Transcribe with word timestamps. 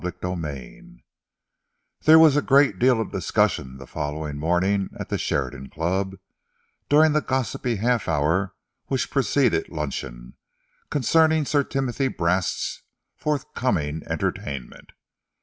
CHAPTER 0.03 0.33
XXVIII 0.33 1.05
There 2.05 2.17
was 2.17 2.35
a 2.35 2.41
great 2.41 2.79
deal 2.79 2.99
of 2.99 3.11
discussion, 3.11 3.77
the 3.77 3.85
following 3.85 4.39
morning 4.39 4.89
at 4.99 5.09
the 5.09 5.19
Sheridan 5.19 5.69
Club, 5.69 6.15
during 6.89 7.11
the 7.13 7.21
gossipy 7.21 7.75
half 7.75 8.07
hour 8.09 8.55
which 8.87 9.11
preceded 9.11 9.69
luncheon, 9.69 10.33
concerning 10.89 11.45
Sir 11.45 11.63
Timothy 11.63 12.07
Brast's 12.07 12.81
forthcoming 13.15 14.01
entertainment. 14.07 14.89